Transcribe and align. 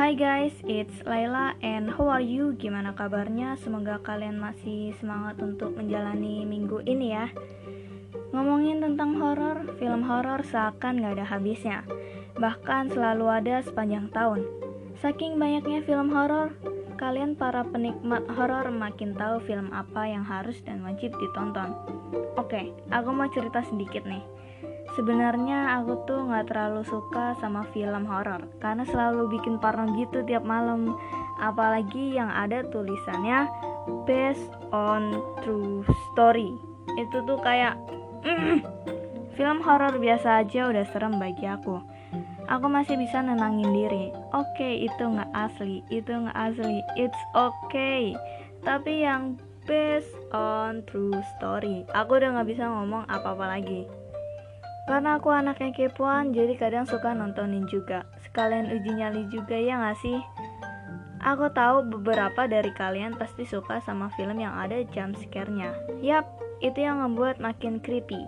Hai 0.00 0.16
guys, 0.16 0.56
it's 0.64 0.96
Laila 1.04 1.52
and 1.60 1.92
how 1.92 2.08
are 2.08 2.24
you? 2.24 2.56
Gimana 2.56 2.96
kabarnya? 2.96 3.60
Semoga 3.60 4.00
kalian 4.00 4.40
masih 4.40 4.96
semangat 4.96 5.36
untuk 5.44 5.76
menjalani 5.76 6.48
minggu 6.48 6.80
ini 6.88 7.12
ya. 7.12 7.28
Ngomongin 8.32 8.80
tentang 8.80 9.20
horor, 9.20 9.76
film 9.76 10.00
horor 10.08 10.40
seakan 10.40 11.04
gak 11.04 11.20
ada 11.20 11.28
habisnya. 11.28 11.84
Bahkan 12.32 12.96
selalu 12.96 13.28
ada 13.28 13.60
sepanjang 13.60 14.08
tahun. 14.08 14.40
Saking 15.04 15.36
banyaknya 15.36 15.84
film 15.84 16.16
horor, 16.16 16.56
kalian 16.96 17.36
para 17.36 17.60
penikmat 17.68 18.24
horor 18.32 18.72
makin 18.72 19.12
tahu 19.12 19.36
film 19.44 19.68
apa 19.68 20.08
yang 20.08 20.24
harus 20.24 20.64
dan 20.64 20.80
wajib 20.80 21.12
ditonton. 21.20 21.76
Oke, 22.40 22.72
aku 22.88 23.12
mau 23.12 23.28
cerita 23.28 23.60
sedikit 23.68 24.08
nih. 24.08 24.24
Sebenarnya 25.00 25.80
aku 25.80 26.04
tuh 26.04 26.28
nggak 26.28 26.52
terlalu 26.52 26.84
suka 26.84 27.32
sama 27.40 27.64
film 27.72 28.04
horor 28.04 28.44
karena 28.60 28.84
selalu 28.84 29.32
bikin 29.32 29.56
parno 29.56 29.96
gitu 29.96 30.20
tiap 30.28 30.44
malam. 30.44 30.92
Apalagi 31.40 32.20
yang 32.20 32.28
ada 32.28 32.60
tulisannya 32.68 33.48
based 34.04 34.52
on 34.76 35.24
true 35.40 35.88
story. 36.12 36.52
Itu 37.00 37.24
tuh 37.24 37.40
kayak 37.40 37.80
mm, 38.28 38.60
film 39.40 39.64
horor 39.64 39.96
biasa 39.96 40.44
aja 40.44 40.68
udah 40.68 40.84
serem 40.92 41.16
bagi 41.16 41.48
aku. 41.48 41.80
Aku 42.52 42.68
masih 42.68 43.00
bisa 43.00 43.24
nenangin 43.24 43.72
diri. 43.72 44.12
Oke, 44.36 44.52
okay, 44.52 44.84
itu 44.84 45.00
nggak 45.00 45.32
asli, 45.32 45.80
itu 45.88 46.12
nggak 46.12 46.36
asli. 46.36 46.84
It's 47.00 47.22
okay. 47.32 48.12
Tapi 48.68 49.00
yang 49.00 49.40
based 49.64 50.12
on 50.36 50.84
true 50.84 51.16
story, 51.40 51.88
aku 51.96 52.20
udah 52.20 52.36
nggak 52.36 52.52
bisa 52.52 52.68
ngomong 52.68 53.08
apa-apa 53.08 53.56
lagi. 53.56 53.88
Karena 54.88 55.20
aku 55.20 55.28
anaknya 55.32 55.72
kepoan, 55.72 56.32
jadi 56.32 56.56
kadang 56.56 56.86
suka 56.88 57.12
nontonin 57.12 57.68
juga. 57.68 58.06
Sekalian 58.24 58.72
uji 58.72 58.90
nyali 58.96 59.28
juga 59.28 59.56
ya 59.56 59.80
gak 59.80 59.98
sih? 60.00 60.18
Aku 61.20 61.52
tahu 61.52 61.84
beberapa 61.84 62.48
dari 62.48 62.72
kalian 62.72 63.12
pasti 63.12 63.44
suka 63.44 63.84
sama 63.84 64.08
film 64.16 64.40
yang 64.40 64.56
ada 64.56 64.80
jump 64.88 65.20
scare-nya. 65.20 65.76
Yap, 66.00 66.24
itu 66.64 66.80
yang 66.80 67.04
membuat 67.04 67.36
makin 67.36 67.76
creepy. 67.76 68.24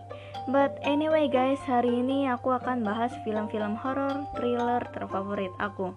But 0.50 0.76
anyway 0.84 1.30
guys, 1.32 1.62
hari 1.64 2.02
ini 2.02 2.28
aku 2.28 2.52
akan 2.52 2.84
bahas 2.84 3.14
film-film 3.24 3.80
horror 3.80 4.28
thriller 4.36 4.84
terfavorit 4.92 5.54
aku. 5.56 5.96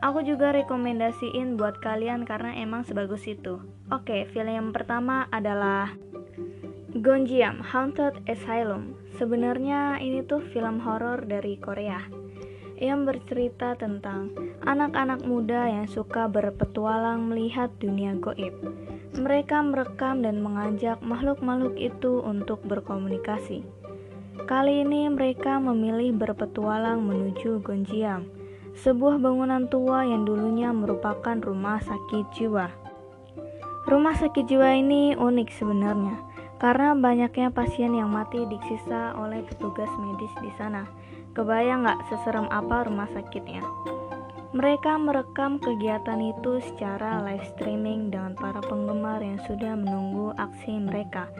Aku 0.00 0.24
juga 0.24 0.56
rekomendasiin 0.56 1.60
buat 1.60 1.76
kalian 1.84 2.24
karena 2.24 2.56
emang 2.56 2.88
sebagus 2.88 3.28
itu. 3.28 3.60
Oke, 3.92 4.24
film 4.32 4.48
yang 4.48 4.70
pertama 4.72 5.28
adalah 5.28 5.92
Gonjiam 6.90 7.62
Haunted 7.62 8.18
Asylum. 8.26 8.98
Sebenarnya 9.14 10.02
ini 10.02 10.26
tuh 10.26 10.42
film 10.42 10.82
horor 10.82 11.22
dari 11.22 11.54
Korea 11.54 12.02
yang 12.82 13.06
bercerita 13.06 13.78
tentang 13.78 14.34
anak-anak 14.66 15.22
muda 15.22 15.70
yang 15.70 15.86
suka 15.86 16.26
berpetualang 16.26 17.30
melihat 17.30 17.70
dunia 17.78 18.18
goib. 18.18 18.58
Mereka 19.14 19.70
merekam 19.70 20.26
dan 20.26 20.42
mengajak 20.42 20.98
makhluk-makhluk 20.98 21.78
itu 21.78 22.26
untuk 22.26 22.58
berkomunikasi. 22.66 23.62
Kali 24.50 24.82
ini 24.82 25.06
mereka 25.14 25.62
memilih 25.62 26.10
berpetualang 26.18 27.06
menuju 27.06 27.62
Gonjiam, 27.62 28.26
sebuah 28.74 29.22
bangunan 29.22 29.70
tua 29.70 30.02
yang 30.10 30.26
dulunya 30.26 30.74
merupakan 30.74 31.38
rumah 31.38 31.78
sakit 31.86 32.34
jiwa. 32.34 32.66
Rumah 33.86 34.14
sakit 34.18 34.42
jiwa 34.50 34.74
ini 34.74 35.14
unik 35.14 35.54
sebenarnya 35.54 36.29
karena 36.60 36.92
banyaknya 36.92 37.48
pasien 37.48 37.96
yang 37.96 38.12
mati 38.12 38.44
disiksa 38.44 39.16
oleh 39.16 39.40
petugas 39.48 39.88
medis 39.96 40.30
di 40.44 40.52
sana. 40.60 40.84
Kebayang 41.32 41.88
nggak 41.88 42.00
seserem 42.12 42.46
apa 42.52 42.84
rumah 42.84 43.08
sakitnya? 43.16 43.64
Mereka 44.52 44.98
merekam 45.00 45.56
kegiatan 45.62 46.20
itu 46.20 46.60
secara 46.60 47.22
live 47.24 47.46
streaming 47.54 48.12
dengan 48.12 48.36
para 48.36 48.60
penggemar 48.60 49.22
yang 49.24 49.38
sudah 49.46 49.78
menunggu 49.78 50.36
aksi 50.36 50.74
mereka. 50.76 51.30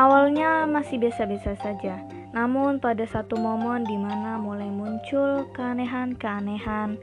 Awalnya 0.00 0.64
masih 0.64 0.96
biasa-biasa 0.96 1.60
saja, 1.60 2.02
namun 2.32 2.80
pada 2.80 3.04
satu 3.04 3.36
momen 3.36 3.84
di 3.84 4.00
mana 4.00 4.40
mulai 4.40 4.70
muncul 4.72 5.44
keanehan-keanehan 5.52 6.96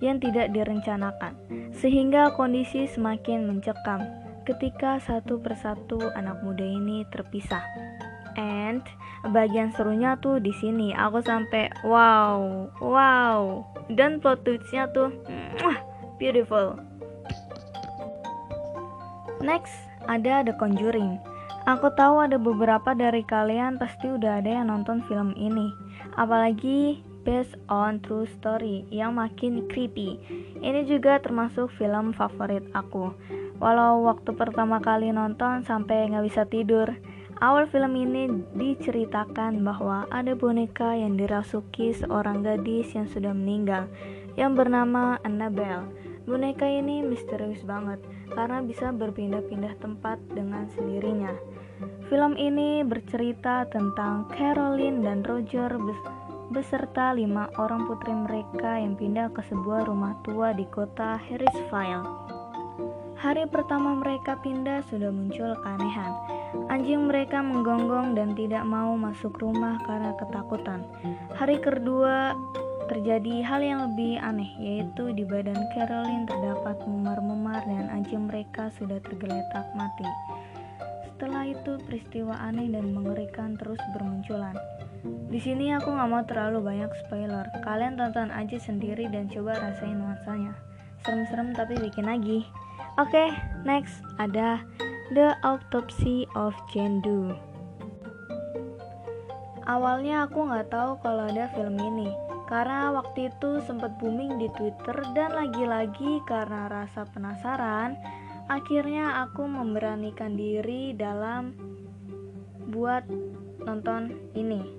yang 0.00 0.16
tidak 0.22 0.56
direncanakan, 0.56 1.36
sehingga 1.74 2.32
kondisi 2.32 2.88
semakin 2.88 3.44
mencekam 3.44 4.27
ketika 4.48 4.96
satu 5.04 5.36
persatu 5.44 6.00
anak 6.16 6.40
muda 6.40 6.64
ini 6.64 7.04
terpisah. 7.12 7.60
And 8.40 8.80
bagian 9.28 9.74
serunya 9.76 10.16
tuh 10.16 10.40
di 10.40 10.54
sini 10.56 10.96
aku 10.96 11.20
sampai 11.20 11.68
wow, 11.84 12.70
wow. 12.80 13.66
Dan 13.92 14.24
plot 14.24 14.48
twistnya 14.48 14.88
tuh 14.96 15.12
mwah, 15.60 15.76
beautiful. 16.16 16.80
Next 19.44 19.74
ada 20.08 20.40
The 20.40 20.56
Conjuring. 20.56 21.20
Aku 21.68 21.92
tahu 21.92 22.24
ada 22.24 22.40
beberapa 22.40 22.96
dari 22.96 23.20
kalian 23.28 23.76
pasti 23.76 24.08
udah 24.08 24.40
ada 24.40 24.48
yang 24.48 24.72
nonton 24.72 25.04
film 25.04 25.36
ini. 25.36 25.68
Apalagi 26.16 27.04
based 27.28 27.60
on 27.68 28.00
true 28.00 28.24
story 28.24 28.88
yang 28.88 29.20
makin 29.20 29.68
creepy. 29.68 30.16
Ini 30.64 30.88
juga 30.88 31.20
termasuk 31.20 31.68
film 31.76 32.16
favorit 32.16 32.64
aku. 32.72 33.12
Walau 33.60 34.08
waktu 34.08 34.32
pertama 34.32 34.80
kali 34.80 35.12
nonton 35.12 35.60
sampai 35.68 36.08
nggak 36.08 36.24
bisa 36.24 36.48
tidur, 36.48 36.88
awal 37.44 37.68
film 37.68 37.92
ini 38.00 38.32
diceritakan 38.56 39.60
bahwa 39.60 40.08
ada 40.08 40.32
boneka 40.32 40.96
yang 40.96 41.20
dirasuki 41.20 41.92
seorang 41.92 42.40
gadis 42.40 42.96
yang 42.96 43.04
sudah 43.12 43.36
meninggal 43.36 43.84
yang 44.40 44.56
bernama 44.56 45.20
Annabelle. 45.20 45.84
Boneka 46.24 46.64
ini 46.64 47.04
misterius 47.04 47.60
banget 47.60 48.00
karena 48.32 48.64
bisa 48.64 48.88
berpindah-pindah 48.88 49.76
tempat 49.84 50.16
dengan 50.32 50.64
sendirinya. 50.72 51.32
Film 52.08 52.40
ini 52.40 52.80
bercerita 52.84 53.68
tentang 53.68 54.28
Caroline 54.32 55.04
dan 55.04 55.20
Roger 55.24 55.76
beserta 56.48 57.12
lima 57.12 57.52
orang 57.60 57.84
putri 57.84 58.16
mereka 58.16 58.80
yang 58.80 58.96
pindah 58.96 59.28
ke 59.36 59.44
sebuah 59.52 59.84
rumah 59.84 60.16
tua 60.24 60.56
di 60.56 60.64
kota 60.64 61.20
Harrisville. 61.20 62.08
Hari 63.20 63.50
pertama 63.52 63.98
mereka 63.98 64.40
pindah 64.40 64.80
sudah 64.88 65.12
muncul 65.12 65.52
keanehan. 65.60 66.12
Anjing 66.72 67.10
mereka 67.10 67.44
menggonggong 67.44 68.16
dan 68.16 68.32
tidak 68.32 68.64
mau 68.64 68.96
masuk 68.96 69.36
rumah 69.36 69.76
karena 69.84 70.16
ketakutan. 70.16 70.80
Hari 71.36 71.60
kedua 71.60 72.32
terjadi 72.88 73.44
hal 73.44 73.60
yang 73.60 73.80
lebih 73.92 74.16
aneh, 74.16 74.48
yaitu 74.56 75.12
di 75.12 75.28
badan 75.28 75.60
Caroline 75.76 76.24
terdapat 76.24 76.80
memar-memar 76.88 77.60
dan 77.68 77.92
anjing 77.92 78.24
mereka 78.24 78.72
sudah 78.80 78.96
tergeletak 79.04 79.68
mati. 79.76 80.08
Setelah 81.04 81.52
itu 81.52 81.76
peristiwa 81.84 82.38
aneh 82.40 82.72
dan 82.72 82.96
mengerikan 82.96 83.58
terus 83.60 83.82
bermunculan. 83.92 84.56
Di 85.28 85.36
sini 85.36 85.76
aku 85.76 85.92
nggak 85.92 86.08
mau 86.08 86.24
terlalu 86.24 86.64
banyak 86.64 86.90
spoiler. 87.04 87.44
Kalian 87.60 88.00
tonton 88.00 88.32
aja 88.32 88.56
sendiri 88.56 89.06
dan 89.12 89.28
coba 89.28 89.60
rasain 89.60 90.00
nuansanya. 90.00 90.56
Serem-serem 91.04 91.52
tapi 91.52 91.76
bikin 91.76 92.08
lagi. 92.08 92.48
Oke, 92.98 93.14
okay, 93.14 93.28
next 93.62 94.02
ada 94.18 94.58
The 95.14 95.36
Autopsy 95.46 96.26
of 96.34 96.56
Doe. 96.74 97.36
Awalnya 99.68 100.24
aku 100.24 100.48
nggak 100.48 100.72
tahu 100.72 100.96
kalau 101.04 101.28
ada 101.28 101.52
film 101.52 101.76
ini, 101.76 102.08
karena 102.48 102.88
waktu 102.88 103.28
itu 103.28 103.60
sempat 103.68 104.00
booming 104.00 104.40
di 104.40 104.48
Twitter 104.56 104.96
dan 105.12 105.36
lagi-lagi 105.36 106.24
karena 106.24 106.72
rasa 106.72 107.04
penasaran, 107.12 108.00
akhirnya 108.48 109.28
aku 109.28 109.44
memberanikan 109.44 110.40
diri 110.40 110.96
dalam 110.96 111.52
buat 112.72 113.04
nonton 113.60 114.16
ini. 114.32 114.77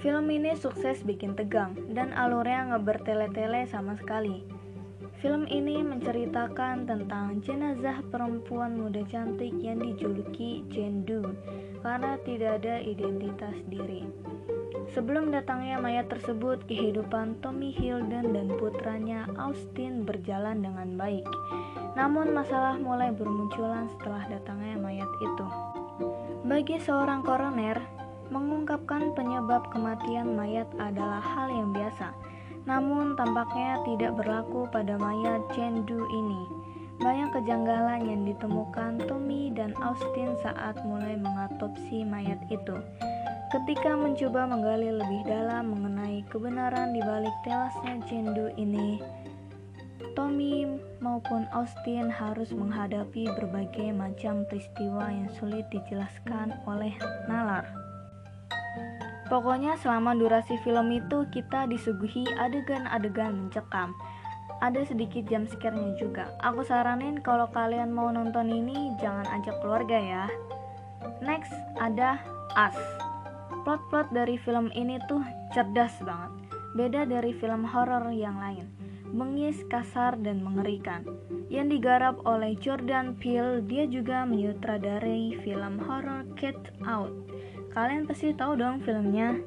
Film 0.00 0.32
ini 0.32 0.56
sukses 0.56 1.04
bikin 1.04 1.36
tegang 1.36 1.76
dan 1.92 2.16
alurnya 2.16 2.72
nggak 2.72 2.84
bertele-tele 2.88 3.68
sama 3.68 3.92
sekali. 4.00 4.40
Film 5.20 5.44
ini 5.52 5.84
menceritakan 5.84 6.88
tentang 6.88 7.44
jenazah 7.44 8.00
perempuan 8.08 8.80
muda 8.80 9.04
cantik 9.12 9.52
yang 9.60 9.76
dijuluki 9.76 10.64
Doe 11.04 11.36
karena 11.84 12.16
tidak 12.24 12.64
ada 12.64 12.80
identitas 12.80 13.52
diri. 13.68 14.08
Sebelum 14.96 15.28
datangnya 15.28 15.76
mayat 15.76 16.08
tersebut, 16.08 16.64
kehidupan 16.64 17.36
Tommy 17.44 17.68
Hilden 17.68 18.32
dan 18.32 18.48
putranya 18.56 19.28
Austin 19.36 20.08
berjalan 20.08 20.64
dengan 20.64 20.96
baik. 20.96 21.28
Namun 21.92 22.32
masalah 22.32 22.80
mulai 22.80 23.12
bermunculan 23.12 23.92
setelah 23.92 24.24
datangnya 24.32 24.80
mayat 24.80 25.12
itu. 25.20 25.46
Bagi 26.48 26.80
seorang 26.80 27.20
koroner, 27.20 27.99
mengungkapkan 28.30 29.12
penyebab 29.18 29.68
kematian 29.74 30.38
mayat 30.38 30.70
adalah 30.78 31.20
hal 31.20 31.50
yang 31.50 31.74
biasa 31.74 32.14
namun 32.68 33.16
tampaknya 33.16 33.80
tidak 33.88 34.12
berlaku 34.20 34.68
pada 34.68 35.00
mayat 35.00 35.40
Jendu 35.56 36.04
ini. 36.12 36.42
Banyak 37.00 37.32
kejanggalan 37.32 38.04
yang 38.04 38.22
ditemukan 38.28 39.00
Tommy 39.08 39.48
dan 39.56 39.72
Austin 39.80 40.36
saat 40.44 40.76
mulai 40.84 41.16
mengatopsi 41.16 42.04
mayat 42.04 42.36
itu. 42.52 42.76
Ketika 43.50 43.96
mencoba 43.96 44.46
menggali 44.46 44.92
lebih 44.92 45.24
dalam 45.26 45.72
mengenai 45.72 46.22
kebenaran 46.28 46.92
di 46.92 47.00
balik 47.00 47.32
tewasnya 47.42 48.04
Jendu 48.04 48.52
ini, 48.60 49.00
Tommy 50.12 50.68
maupun 51.00 51.48
Austin 51.56 52.12
harus 52.12 52.52
menghadapi 52.52 53.32
berbagai 53.32 53.96
macam 53.96 54.44
peristiwa 54.52 55.08
yang 55.08 55.32
sulit 55.40 55.64
dijelaskan 55.72 56.52
oleh 56.68 56.92
nalar. 57.24 57.79
Pokoknya 59.30 59.78
selama 59.78 60.18
durasi 60.18 60.58
film 60.66 60.90
itu 60.90 61.22
kita 61.30 61.70
disuguhi 61.70 62.26
adegan-adegan 62.34 63.46
mencekam. 63.46 63.94
Ada 64.58 64.90
sedikit 64.90 65.24
jam 65.30 65.46
scare-nya 65.46 65.94
juga. 65.96 66.34
Aku 66.42 66.66
saranin 66.66 67.22
kalau 67.22 67.46
kalian 67.54 67.94
mau 67.94 68.10
nonton 68.10 68.50
ini 68.50 68.92
jangan 68.98 69.24
ajak 69.40 69.56
keluarga 69.62 69.96
ya. 69.96 70.24
Next 71.22 71.54
ada 71.78 72.18
Us. 72.58 72.76
Plot-plot 73.62 74.10
dari 74.10 74.34
film 74.42 74.68
ini 74.74 74.98
tuh 75.06 75.22
cerdas 75.54 75.94
banget. 76.02 76.34
Beda 76.74 77.06
dari 77.06 77.30
film 77.38 77.62
horor 77.62 78.10
yang 78.10 78.36
lain 78.42 78.90
bengis, 79.10 79.66
kasar, 79.66 80.14
dan 80.22 80.42
mengerikan. 80.42 81.02
Yang 81.50 81.78
digarap 81.78 82.16
oleh 82.22 82.54
Jordan 82.58 83.18
Peele, 83.18 83.62
dia 83.66 83.84
juga 83.90 84.22
menyutradarai 84.22 85.42
film 85.42 85.82
horror 85.82 86.26
Get 86.38 86.58
Out. 86.86 87.10
Kalian 87.70 88.02
pasti 88.02 88.34
tahu 88.34 88.58
dong 88.58 88.82
filmnya. 88.82 89.38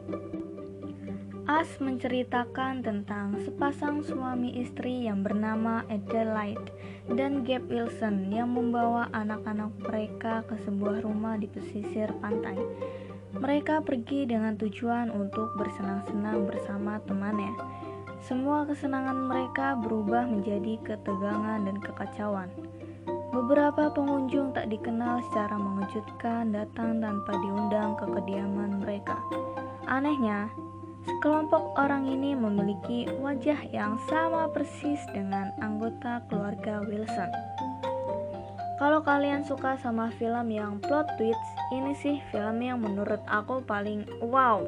As 1.44 1.68
menceritakan 1.84 2.80
tentang 2.80 3.36
sepasang 3.44 4.00
suami 4.00 4.64
istri 4.64 5.04
yang 5.04 5.28
bernama 5.28 5.84
Adelaide 5.92 6.72
dan 7.12 7.44
Gabe 7.44 7.68
Wilson 7.68 8.32
yang 8.32 8.56
membawa 8.56 9.12
anak-anak 9.12 9.76
mereka 9.84 10.40
ke 10.48 10.56
sebuah 10.64 11.04
rumah 11.04 11.36
di 11.36 11.52
pesisir 11.52 12.16
pantai. 12.24 12.56
Mereka 13.36 13.84
pergi 13.84 14.24
dengan 14.24 14.56
tujuan 14.56 15.12
untuk 15.12 15.52
bersenang-senang 15.60 16.48
bersama 16.48 17.04
temannya. 17.04 17.52
Semua 18.24 18.64
kesenangan 18.64 19.28
mereka 19.28 19.76
berubah 19.76 20.24
menjadi 20.24 20.80
ketegangan 20.80 21.68
dan 21.68 21.76
kekacauan. 21.76 22.48
Beberapa 23.34 23.90
pengunjung 23.90 24.54
tak 24.54 24.70
dikenal 24.70 25.26
secara 25.26 25.58
mengejutkan 25.58 26.54
datang 26.54 27.02
tanpa 27.02 27.34
diundang 27.42 27.98
ke 27.98 28.06
kediaman 28.06 28.86
mereka. 28.86 29.18
Anehnya, 29.90 30.54
sekelompok 31.02 31.74
orang 31.74 32.06
ini 32.06 32.38
memiliki 32.38 33.10
wajah 33.18 33.58
yang 33.74 33.98
sama 34.06 34.46
persis 34.54 35.02
dengan 35.18 35.50
anggota 35.66 36.22
keluarga 36.30 36.86
Wilson. 36.86 37.34
Kalau 38.78 39.02
kalian 39.02 39.42
suka 39.42 39.82
sama 39.82 40.14
film 40.22 40.54
yang 40.54 40.78
plot 40.78 41.10
twist, 41.18 41.42
ini 41.74 41.98
sih 41.98 42.22
film 42.30 42.62
yang 42.62 42.86
menurut 42.86 43.22
aku 43.26 43.66
paling 43.66 44.06
wow 44.22 44.62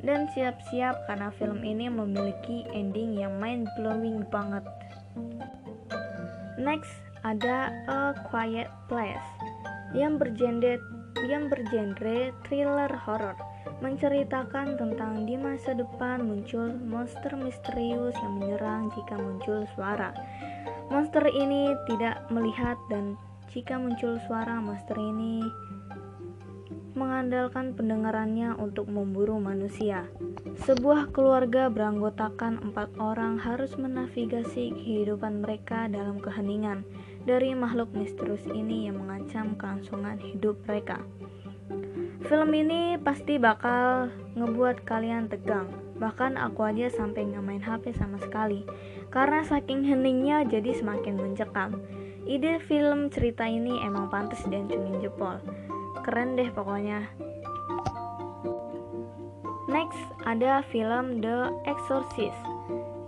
dan 0.00 0.24
siap-siap 0.32 1.04
karena 1.04 1.28
film 1.36 1.60
ini 1.60 1.92
memiliki 1.92 2.64
ending 2.72 3.20
yang 3.20 3.36
mind 3.36 3.68
blowing 3.76 4.24
banget. 4.32 4.64
Next 6.56 7.05
ada 7.24 7.72
A 7.86 8.12
Quiet 8.28 8.68
Place 8.90 9.30
yang 9.96 10.20
bergenre 10.20 10.76
yang 11.24 11.48
bergenre 11.48 12.36
thriller 12.44 12.92
horror 12.92 13.36
menceritakan 13.80 14.76
tentang 14.80 15.24
di 15.28 15.36
masa 15.36 15.76
depan 15.76 16.24
muncul 16.24 16.72
monster 16.84 17.32
misterius 17.36 18.16
yang 18.20 18.40
menyerang 18.40 18.88
jika 18.92 19.16
muncul 19.20 19.68
suara. 19.76 20.16
Monster 20.88 21.24
ini 21.28 21.72
tidak 21.88 22.24
melihat 22.32 22.78
dan 22.88 23.20
jika 23.52 23.76
muncul 23.76 24.16
suara 24.28 24.60
monster 24.60 24.96
ini 24.96 25.44
mengandalkan 26.96 27.76
pendengarannya 27.76 28.56
untuk 28.56 28.88
memburu 28.88 29.36
manusia. 29.36 30.08
Sebuah 30.64 31.12
keluarga 31.12 31.68
beranggotakan 31.68 32.72
empat 32.72 32.96
orang 32.96 33.36
harus 33.36 33.76
menavigasi 33.76 34.72
kehidupan 34.72 35.44
mereka 35.44 35.92
dalam 35.92 36.16
keheningan 36.16 36.88
dari 37.26 37.52
makhluk 37.52 37.90
misterius 37.92 38.46
ini 38.46 38.86
yang 38.86 39.02
mengancam 39.02 39.58
kelangsungan 39.58 40.16
hidup 40.22 40.56
mereka. 40.64 41.02
Film 42.24 42.50
ini 42.54 42.96
pasti 43.02 43.36
bakal 43.36 44.14
ngebuat 44.38 44.86
kalian 44.86 45.28
tegang. 45.28 45.68
Bahkan 45.98 46.38
aku 46.38 46.64
aja 46.64 46.88
sampai 46.88 47.28
nggak 47.28 47.44
main 47.44 47.62
HP 47.62 47.92
sama 47.98 48.22
sekali. 48.22 48.62
Karena 49.10 49.42
saking 49.42 49.84
heningnya 49.84 50.46
jadi 50.46 50.72
semakin 50.72 51.18
mencekam. 51.18 51.82
Ide 52.26 52.62
film 52.64 53.10
cerita 53.10 53.44
ini 53.44 53.82
emang 53.82 54.08
pantas 54.08 54.42
dan 54.46 54.70
cungin 54.70 55.02
jempol 55.02 55.42
keren 56.06 56.38
deh 56.38 56.46
pokoknya 56.54 57.02
next 59.66 59.98
ada 60.22 60.62
film 60.70 61.18
The 61.18 61.50
Exorcist 61.66 62.38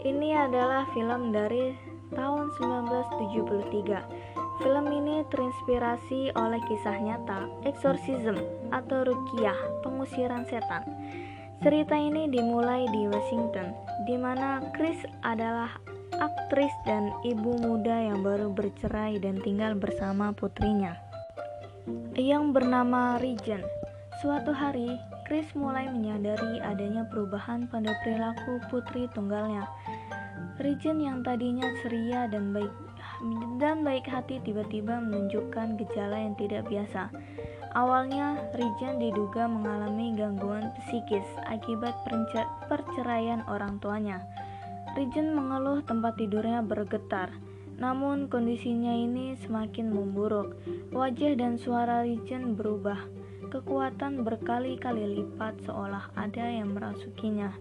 ini 0.03 0.35
adalah 0.35 0.83
film 0.91 1.31
dari 1.31 1.79
tahun 2.15 2.53
1973 2.57 4.39
Film 4.59 4.87
ini 4.91 5.23
terinspirasi 5.31 6.35
oleh 6.35 6.59
kisah 6.67 6.99
nyata 6.99 7.47
Exorcism 7.63 8.35
atau 8.75 9.07
Rukiah, 9.07 9.55
pengusiran 9.87 10.43
setan. 10.51 10.83
Cerita 11.63 11.95
ini 11.95 12.27
dimulai 12.27 12.91
di 12.91 13.07
Washington, 13.07 13.71
di 14.03 14.19
mana 14.19 14.59
Chris 14.75 14.99
adalah 15.23 15.79
aktris 16.19 16.75
dan 16.83 17.15
ibu 17.23 17.55
muda 17.63 18.11
yang 18.11 18.27
baru 18.27 18.51
bercerai 18.51 19.23
dan 19.23 19.39
tinggal 19.39 19.79
bersama 19.79 20.35
putrinya 20.35 20.99
yang 22.19 22.51
bernama 22.51 23.17
Regen. 23.23 23.63
Suatu 24.19 24.51
hari, 24.51 24.99
Chris 25.31 25.47
mulai 25.55 25.87
menyadari 25.87 26.59
adanya 26.59 27.07
perubahan 27.07 27.71
pada 27.71 27.95
perilaku 28.03 28.59
putri 28.67 29.07
tunggalnya. 29.15 29.69
Regen 30.59 30.99
yang 30.99 31.23
tadinya 31.23 31.71
ceria 31.83 32.27
dan 32.27 32.51
baik 32.51 32.75
dan 33.59 33.83
baik 33.83 34.07
hati 34.07 34.39
tiba-tiba 34.43 34.99
menunjukkan 35.03 35.79
gejala 35.79 36.19
yang 36.19 36.35
tidak 36.39 36.67
biasa. 36.71 37.11
Awalnya, 37.75 38.51
Regen 38.55 38.99
diduga 39.03 39.47
mengalami 39.47 40.15
gangguan 40.15 40.71
psikis 40.79 41.27
akibat 41.47 41.95
perceraian 42.67 43.43
orang 43.51 43.79
tuanya. 43.83 44.23
Regen 44.95 45.35
mengeluh 45.35 45.83
tempat 45.87 46.19
tidurnya 46.19 46.63
bergetar 46.63 47.31
namun 47.79 48.27
kondisinya 48.27 48.91
ini 48.91 49.39
semakin 49.39 49.95
memburuk. 49.95 50.59
Wajah 50.91 51.39
dan 51.39 51.63
suara 51.63 52.03
Richen 52.03 52.59
berubah. 52.59 52.99
Kekuatan 53.49 54.27
berkali-kali 54.27 55.23
lipat 55.23 55.63
seolah 55.63 56.11
ada 56.19 56.51
yang 56.51 56.75
merasukinya. 56.75 57.55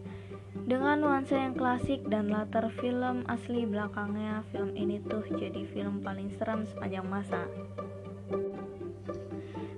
Dengan 0.68 1.00
nuansa 1.00 1.40
yang 1.40 1.56
klasik 1.56 2.04
dan 2.12 2.28
latar 2.28 2.68
film 2.76 3.24
asli 3.32 3.64
belakangnya, 3.64 4.44
film 4.52 4.76
ini 4.76 5.00
tuh 5.00 5.24
jadi 5.40 5.64
film 5.72 6.04
paling 6.04 6.28
seram 6.36 6.68
sepanjang 6.68 7.08
masa. 7.08 7.48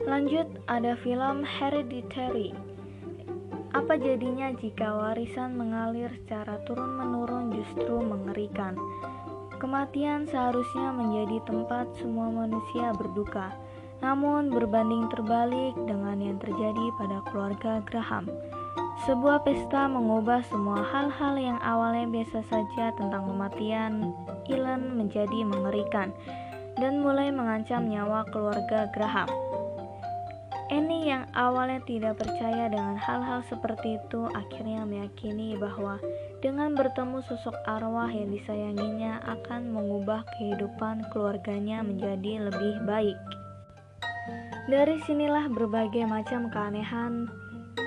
Lanjut, 0.10 0.50
ada 0.66 0.98
film 0.98 1.46
Hereditary. 1.46 2.58
Apa 3.78 4.02
jadinya 4.02 4.50
jika 4.58 4.90
warisan 4.98 5.54
mengalir 5.62 6.10
secara 6.26 6.58
turun-menurun 6.66 7.54
justru 7.54 8.02
mengerikan? 8.02 8.74
Kematian 9.62 10.26
seharusnya 10.26 10.90
menjadi 10.90 11.38
tempat 11.46 11.86
semua 12.02 12.34
manusia 12.34 12.98
berduka, 12.98 13.54
namun 14.02 14.50
berbanding 14.50 15.06
terbalik 15.14 15.78
dengan 15.86 16.18
yang 16.18 16.42
terjadi 16.42 16.86
pada 16.98 17.22
keluarga 17.30 17.78
Graham. 17.86 18.26
Sebuah 19.10 19.42
pesta 19.42 19.90
mengubah 19.90 20.46
semua 20.54 20.86
hal-hal 20.86 21.34
yang 21.34 21.58
awalnya 21.66 22.06
biasa 22.14 22.46
saja 22.46 22.94
tentang 22.94 23.26
kematian 23.26 24.14
Ilan 24.46 25.02
menjadi 25.02 25.50
mengerikan 25.50 26.14
dan 26.78 27.02
mulai 27.02 27.34
mengancam 27.34 27.90
nyawa 27.90 28.22
keluarga 28.30 28.86
Graham. 28.94 29.26
Annie 30.70 31.10
yang 31.10 31.26
awalnya 31.34 31.82
tidak 31.90 32.22
percaya 32.22 32.70
dengan 32.70 33.02
hal-hal 33.02 33.42
seperti 33.50 33.98
itu 33.98 34.30
akhirnya 34.30 34.86
meyakini 34.86 35.58
bahwa 35.58 35.98
dengan 36.46 36.78
bertemu 36.78 37.26
sosok 37.26 37.58
arwah 37.66 38.14
yang 38.14 38.30
disayanginya 38.30 39.26
akan 39.26 39.74
mengubah 39.74 40.22
kehidupan 40.38 41.02
keluarganya 41.10 41.82
menjadi 41.82 42.46
lebih 42.46 42.86
baik. 42.86 43.18
Dari 44.70 45.02
sinilah 45.02 45.50
berbagai 45.50 46.06
macam 46.06 46.54
keanehan 46.54 47.26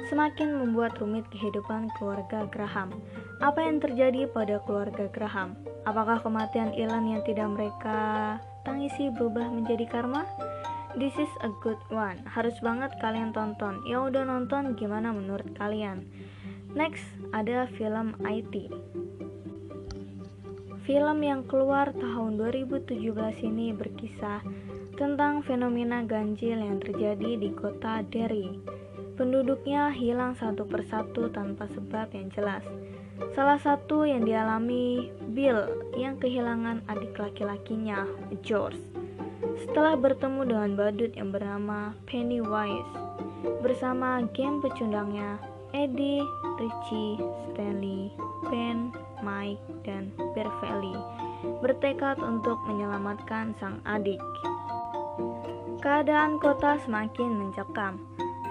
semakin 0.09 0.55
membuat 0.55 0.97
rumit 1.01 1.25
kehidupan 1.33 1.89
keluarga 1.97 2.45
Graham. 2.49 2.93
Apa 3.41 3.65
yang 3.65 3.81
terjadi 3.81 4.29
pada 4.31 4.61
keluarga 4.65 5.09
Graham? 5.11 5.57
Apakah 5.83 6.23
kematian 6.23 6.71
Ilan 6.77 7.11
yang 7.11 7.23
tidak 7.27 7.49
mereka 7.51 7.99
tangisi 8.63 9.11
berubah 9.11 9.49
menjadi 9.51 9.89
karma? 9.91 10.29
This 10.93 11.17
is 11.17 11.33
a 11.41 11.49
good 11.65 11.81
one. 11.89 12.21
Harus 12.29 12.53
banget 12.61 12.93
kalian 13.01 13.33
tonton. 13.33 13.81
Ya 13.89 14.05
udah 14.05 14.29
nonton 14.29 14.77
gimana 14.77 15.09
menurut 15.11 15.49
kalian? 15.57 16.05
Next 16.77 17.05
ada 17.33 17.69
film 17.77 18.13
IT. 18.25 18.69
Film 20.85 21.19
yang 21.23 21.47
keluar 21.49 21.95
tahun 21.95 22.37
2017 22.37 22.99
ini 23.49 23.73
berkisah 23.73 24.43
tentang 24.99 25.41
fenomena 25.47 26.05
ganjil 26.05 26.61
yang 26.61 26.83
terjadi 26.83 27.41
di 27.41 27.51
kota 27.57 28.05
Derry. 28.07 28.61
Penduduknya 29.13 29.93
hilang 29.93 30.33
satu 30.35 30.65
persatu 30.65 31.29
tanpa 31.29 31.69
sebab 31.69 32.11
yang 32.17 32.33
jelas. 32.33 32.65
Salah 33.37 33.61
satu 33.61 34.09
yang 34.09 34.25
dialami 34.25 35.13
Bill 35.37 35.93
yang 35.95 36.17
kehilangan 36.17 36.83
adik 36.89 37.15
laki-lakinya, 37.21 38.09
George. 38.41 38.81
Setelah 39.63 39.95
bertemu 40.01 40.49
dengan 40.49 40.71
badut 40.75 41.13
yang 41.15 41.31
bernama 41.31 41.93
Pennywise 42.09 42.89
bersama 43.61 44.25
geng 44.35 44.59
pecundangnya 44.65 45.39
Eddie, 45.73 46.25
Richie, 46.61 47.21
Stanley, 47.53 48.13
Ben, 48.49 48.93
Mike, 49.25 49.63
dan 49.87 50.13
Beverly 50.37 50.97
bertekad 51.63 52.21
untuk 52.23 52.59
menyelamatkan 52.69 53.55
sang 53.59 53.83
adik. 53.89 54.21
Keadaan 55.83 56.39
kota 56.39 56.79
semakin 56.87 57.43
mencekam, 57.43 57.99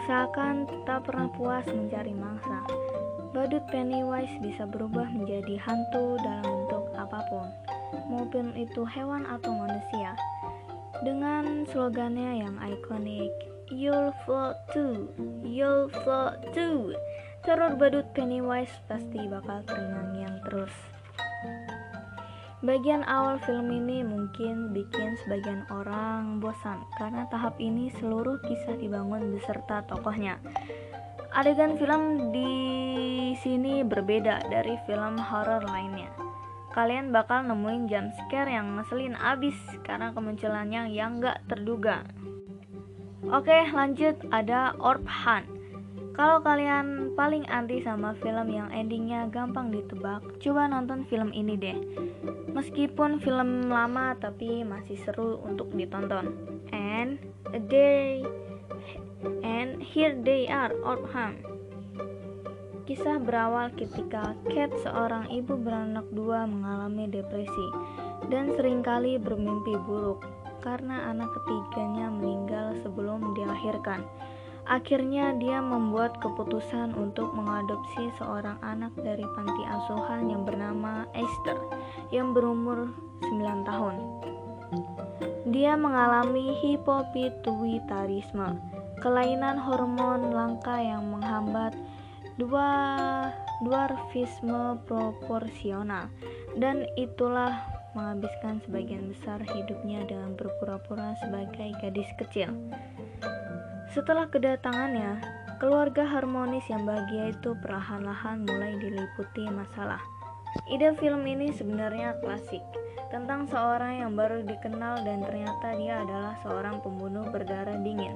seakan 0.05 0.69
tak 0.87 1.05
pernah 1.05 1.29
puas 1.33 1.65
mencari 1.69 2.13
mangsa 2.15 2.61
badut 3.31 3.63
Pennywise 3.71 4.31
bisa 4.43 4.67
berubah 4.67 5.07
menjadi 5.07 5.55
hantu 5.63 6.19
dalam 6.19 6.43
bentuk 6.43 6.85
apa 6.99 7.19
pun, 7.31 7.47
maupun 8.11 8.51
itu 8.59 8.83
hewan 8.83 9.23
atau 9.23 9.55
manusia. 9.55 10.19
Dengan 11.01 11.65
slogannya 11.71 12.43
yang 12.45 12.55
ikonik, 12.59 13.31
You'll 13.71 14.11
float 14.27 14.59
too, 14.75 15.07
you'll 15.47 15.87
float 16.03 16.43
too. 16.51 16.91
Teror 17.47 17.79
badut 17.79 18.11
Pennywise 18.11 18.83
pasti 18.91 19.31
bakal 19.31 19.63
terngiang 19.63 20.43
terus. 20.43 20.90
Bagian 22.61 23.01
awal 23.09 23.41
film 23.41 23.73
ini 23.73 24.05
mungkin 24.05 24.69
bikin 24.69 25.17
sebagian 25.25 25.65
orang 25.73 26.37
bosan 26.37 26.85
karena 26.93 27.25
tahap 27.33 27.57
ini 27.57 27.89
seluruh 27.97 28.37
kisah 28.45 28.77
dibangun 28.77 29.33
beserta 29.33 29.81
tokohnya. 29.89 30.37
Adegan 31.33 31.81
film 31.81 32.29
di 32.29 32.53
sini 33.41 33.81
berbeda 33.81 34.45
dari 34.53 34.77
film 34.85 35.17
horor 35.17 35.65
lainnya. 35.65 36.13
Kalian 36.71 37.09
bakal 37.09 37.49
nemuin 37.49 37.89
jump 37.89 38.13
scare 38.15 38.53
yang 38.53 38.77
ngeselin 38.77 39.17
abis 39.17 39.57
karena 39.81 40.13
kemunculannya 40.15 40.87
yang 40.93 41.17
gak 41.17 41.43
terduga. 41.49 42.05
Oke, 43.27 43.57
lanjut 43.73 44.21
ada 44.29 44.77
Orb 44.79 45.03
Hunt. 45.03 45.50
Kalau 46.21 46.37
kalian 46.45 47.17
paling 47.17 47.49
anti 47.49 47.81
sama 47.81 48.13
film 48.21 48.53
yang 48.53 48.69
endingnya 48.69 49.25
gampang 49.33 49.73
ditebak, 49.73 50.21
coba 50.37 50.69
nonton 50.69 51.01
film 51.09 51.33
ini 51.33 51.57
deh. 51.57 51.73
Meskipun 52.53 53.17
film 53.17 53.73
lama 53.73 54.13
tapi 54.21 54.61
masih 54.61 55.01
seru 55.01 55.41
untuk 55.41 55.73
ditonton. 55.73 56.29
And 56.69 57.17
a 57.49 57.57
day 57.57 58.21
And 59.41 59.81
here 59.81 60.13
they 60.13 60.45
are, 60.45 60.69
Orpham. 60.85 61.41
Kisah 62.85 63.17
berawal 63.17 63.73
ketika 63.73 64.37
Kate, 64.45 64.77
seorang 64.85 65.25
ibu 65.33 65.57
beranak 65.57 66.05
dua, 66.13 66.45
mengalami 66.45 67.09
depresi 67.09 67.67
dan 68.29 68.53
sering 68.53 68.85
kali 68.85 69.17
bermimpi 69.17 69.73
buruk 69.89 70.21
karena 70.61 71.09
anak 71.09 71.33
ketiganya 71.33 72.13
meninggal 72.13 72.77
sebelum 72.85 73.33
dilahirkan. 73.33 74.05
Akhirnya 74.69 75.33
dia 75.37 75.61
membuat 75.61 76.21
keputusan 76.21 76.93
untuk 76.93 77.33
mengadopsi 77.33 78.13
seorang 78.21 78.57
anak 78.61 78.93
dari 78.99 79.25
panti 79.33 79.63
asuhan 79.65 80.29
yang 80.29 80.45
bernama 80.45 81.05
Esther 81.17 81.57
yang 82.13 82.33
berumur 82.33 82.93
9 83.25 83.67
tahun. 83.67 83.95
Dia 85.51 85.75
mengalami 85.75 86.55
hipopituitarisme 86.61 88.61
kelainan 89.01 89.57
hormon 89.57 90.29
langka 90.29 90.77
yang 90.77 91.09
menghambat 91.09 91.73
dua 92.37 92.69
dwarfisme 93.65 94.77
proporsional 94.85 96.09
dan 96.57 96.85
itulah 96.97 97.65
menghabiskan 97.97 98.63
sebagian 98.63 99.11
besar 99.11 99.43
hidupnya 99.43 100.07
dengan 100.07 100.37
berpura-pura 100.39 101.17
sebagai 101.19 101.75
gadis 101.83 102.07
kecil. 102.15 102.55
Setelah 103.91 104.31
kedatangannya, 104.31 105.19
keluarga 105.59 106.07
harmonis 106.07 106.63
yang 106.71 106.87
bahagia 106.87 107.35
itu 107.35 107.51
perlahan-lahan 107.59 108.47
mulai 108.47 108.79
diliputi 108.79 109.43
masalah. 109.51 109.99
Ide 110.71 110.95
film 110.95 111.27
ini 111.27 111.51
sebenarnya 111.51 112.15
klasik, 112.23 112.63
tentang 113.11 113.51
seorang 113.51 113.99
yang 113.99 114.15
baru 114.15 114.47
dikenal 114.47 115.03
dan 115.03 115.19
ternyata 115.27 115.75
dia 115.75 116.07
adalah 116.07 116.39
seorang 116.39 116.79
pembunuh 116.79 117.27
berdarah 117.35 117.75
dingin. 117.83 118.15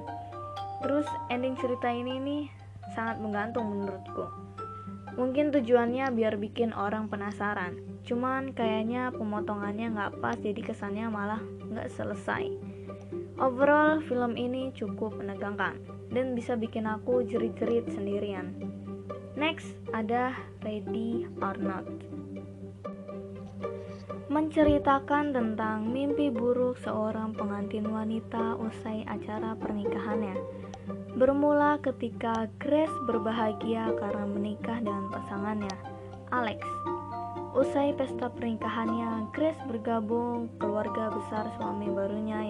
Terus 0.80 1.04
ending 1.28 1.60
cerita 1.60 1.92
ini 1.92 2.24
nih 2.24 2.42
sangat 2.96 3.20
menggantung 3.20 3.68
menurutku. 3.68 4.32
Mungkin 5.20 5.52
tujuannya 5.52 6.08
biar 6.16 6.40
bikin 6.40 6.72
orang 6.72 7.12
penasaran. 7.12 7.76
Cuman 8.08 8.56
kayaknya 8.56 9.12
pemotongannya 9.12 9.92
nggak 9.92 10.24
pas 10.24 10.40
jadi 10.40 10.60
kesannya 10.64 11.12
malah 11.12 11.40
nggak 11.68 11.92
selesai. 11.92 12.75
Overall 13.36 14.00
film 14.08 14.34
ini 14.34 14.72
cukup 14.72 15.20
menegangkan 15.20 15.76
dan 16.08 16.32
bisa 16.32 16.56
bikin 16.56 16.88
aku 16.88 17.24
jerit-jerit 17.24 17.84
sendirian. 17.92 18.56
Next 19.36 19.76
ada 19.92 20.32
Ready 20.64 21.28
or 21.44 21.56
Not 21.60 21.84
menceritakan 24.36 25.32
tentang 25.32 25.88
mimpi 25.88 26.28
buruk 26.28 26.76
seorang 26.84 27.32
pengantin 27.32 27.88
wanita 27.88 28.60
usai 28.60 29.00
acara 29.08 29.56
pernikahannya. 29.56 30.36
Bermula 31.16 31.80
ketika 31.80 32.44
Grace 32.60 32.92
berbahagia 33.08 33.96
karena 33.96 34.28
menikah 34.28 34.76
dengan 34.84 35.08
pasangannya, 35.08 35.72
Alex. 36.28 36.60
Usai 37.56 37.96
pesta 37.96 38.28
pernikahannya, 38.28 39.32
Grace 39.32 39.62
bergabung 39.64 40.52
keluarga 40.60 41.08
besar 41.16 41.48
suami 41.56 41.88
barunya 41.88 42.45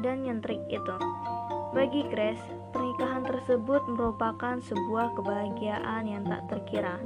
dan 0.00 0.24
nyentrik 0.26 0.60
itu. 0.68 0.96
Bagi 1.70 2.02
Grace, 2.10 2.42
pernikahan 2.74 3.22
tersebut 3.22 3.86
merupakan 3.86 4.58
sebuah 4.58 5.14
kebahagiaan 5.14 6.02
yang 6.08 6.26
tak 6.26 6.42
terkira. 6.50 6.98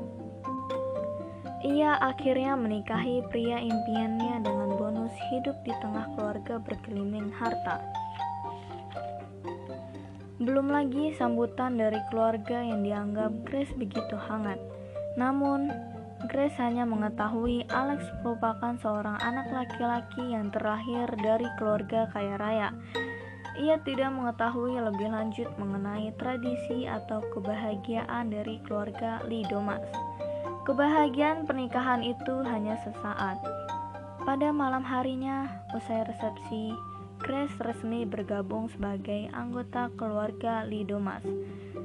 Ia 1.64 1.96
akhirnya 2.00 2.56
menikahi 2.60 3.24
pria 3.32 3.56
impiannya 3.56 4.44
dengan 4.44 4.76
bonus 4.76 5.12
hidup 5.32 5.56
di 5.64 5.72
tengah 5.80 6.12
keluarga 6.16 6.60
berkeliling 6.60 7.32
harta. 7.32 7.80
Belum 10.40 10.68
lagi 10.68 11.16
sambutan 11.16 11.80
dari 11.80 11.96
keluarga 12.12 12.60
yang 12.60 12.84
dianggap 12.84 13.32
Grace 13.48 13.72
begitu 13.72 14.16
hangat. 14.28 14.60
Namun, 15.16 15.72
Grace 16.25 16.57
hanya 16.57 16.88
mengetahui 16.88 17.69
Alex 17.69 18.00
merupakan 18.25 18.73
seorang 18.81 19.21
anak 19.21 19.52
laki-laki 19.52 20.33
yang 20.33 20.49
terlahir 20.49 21.04
dari 21.21 21.45
keluarga 21.61 22.09
kaya 22.16 22.40
raya. 22.40 22.69
Ia 23.54 23.78
tidak 23.85 24.11
mengetahui 24.11 24.75
lebih 24.81 25.12
lanjut 25.12 25.47
mengenai 25.61 26.11
tradisi 26.19 26.88
atau 26.88 27.23
kebahagiaan 27.31 28.33
dari 28.33 28.59
keluarga 28.64 29.23
Lidomas. 29.28 29.85
Kebahagiaan 30.64 31.45
pernikahan 31.45 32.00
itu 32.00 32.40
hanya 32.43 32.81
sesaat. 32.83 33.38
Pada 34.25 34.49
malam 34.49 34.81
harinya, 34.81 35.47
usai 35.76 36.09
resepsi, 36.09 36.73
Grace 37.21 37.57
resmi 37.61 38.09
bergabung 38.09 38.73
sebagai 38.73 39.28
anggota 39.33 39.93
keluarga 39.97 40.64
Lidomas 40.64 41.25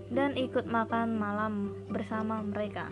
dan 0.10 0.34
ikut 0.36 0.66
makan 0.66 1.16
malam 1.16 1.76
bersama 1.88 2.42
mereka. 2.42 2.90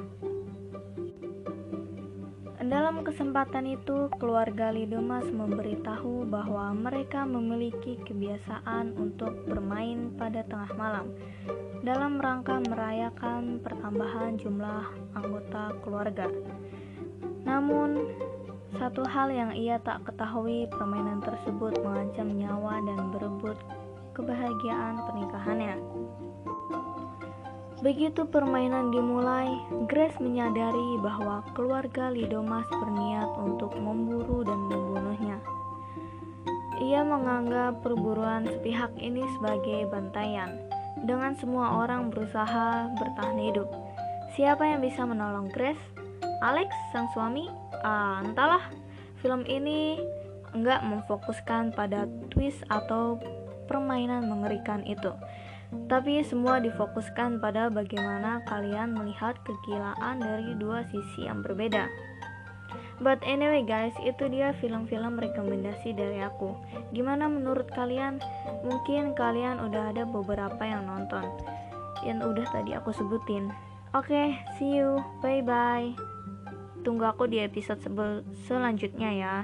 Dalam 2.58 3.06
kesempatan 3.06 3.70
itu, 3.70 4.10
keluarga 4.18 4.74
Lidomas 4.74 5.30
memberitahu 5.30 6.26
bahwa 6.26 6.74
mereka 6.74 7.22
memiliki 7.22 8.02
kebiasaan 8.02 8.98
untuk 8.98 9.46
bermain 9.46 10.10
pada 10.18 10.42
tengah 10.42 10.74
malam 10.74 11.14
dalam 11.86 12.18
rangka 12.18 12.58
merayakan 12.66 13.62
pertambahan 13.62 14.42
jumlah 14.42 14.90
anggota 15.14 15.78
keluarga. 15.86 16.26
Namun, 17.46 18.10
satu 18.82 19.06
hal 19.06 19.30
yang 19.30 19.54
ia 19.54 19.78
tak 19.78 20.10
ketahui, 20.10 20.66
permainan 20.74 21.22
tersebut 21.22 21.78
mengancam 21.86 22.34
nyawa 22.34 22.82
dan 22.82 23.14
berebut 23.14 23.58
kebahagiaan 24.18 24.98
pernikahannya. 25.06 25.78
Begitu 27.78 28.26
permainan 28.26 28.90
dimulai, 28.90 29.54
Grace 29.86 30.18
menyadari 30.18 30.98
bahwa 30.98 31.46
keluarga 31.54 32.10
Lidomas 32.10 32.66
berniat 32.74 33.30
untuk 33.38 33.78
memburu 33.78 34.42
dan 34.42 34.66
membunuhnya. 34.66 35.38
Ia 36.82 37.06
menganggap 37.06 37.86
perburuan 37.86 38.50
sepihak 38.50 38.90
ini 38.98 39.22
sebagai 39.38 39.86
bantaian, 39.94 40.58
dengan 41.06 41.38
semua 41.38 41.78
orang 41.78 42.10
berusaha 42.10 42.90
bertahan 42.98 43.38
hidup. 43.46 43.70
Siapa 44.34 44.66
yang 44.66 44.82
bisa 44.82 45.06
menolong 45.06 45.54
Grace? 45.54 45.82
Alex, 46.42 46.74
sang 46.90 47.10
suami, 47.14 47.46
uh, 47.86 48.26
entahlah 48.26 48.62
film 49.22 49.46
ini 49.46 50.02
enggak 50.58 50.82
memfokuskan 50.82 51.78
pada 51.78 52.10
twist 52.34 52.66
atau 52.74 53.22
permainan 53.70 54.26
mengerikan 54.26 54.82
itu 54.82 55.14
Tapi 55.88 56.24
semua 56.24 56.64
difokuskan 56.64 57.44
pada 57.44 57.68
bagaimana 57.68 58.44
kalian 58.48 58.96
melihat 58.96 59.36
kegilaan 59.44 60.24
dari 60.24 60.56
dua 60.56 60.88
sisi 60.88 61.28
yang 61.28 61.44
berbeda. 61.44 61.88
But 62.98 63.22
anyway 63.22 63.62
guys, 63.62 63.94
itu 64.02 64.26
dia 64.26 64.58
film-film 64.58 65.22
rekomendasi 65.22 65.94
dari 65.94 66.18
aku. 66.26 66.58
Gimana 66.98 67.30
menurut 67.30 67.70
kalian? 67.70 68.18
Mungkin 68.66 69.14
kalian 69.14 69.62
udah 69.62 69.94
ada 69.94 70.04
beberapa 70.08 70.62
yang 70.66 70.90
nonton. 70.90 71.30
Yang 72.02 72.26
udah 72.26 72.46
tadi 72.50 72.74
aku 72.74 72.90
sebutin. 72.98 73.54
Oke, 73.94 74.12
okay, 74.12 74.28
see 74.58 74.82
you. 74.82 74.98
Bye 75.22 75.46
bye. 75.46 75.94
Tunggu 76.82 77.06
aku 77.06 77.30
di 77.30 77.38
episode 77.38 77.86
selanjutnya 78.50 79.10
ya. 79.14 79.36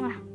Mwah. 0.00 0.27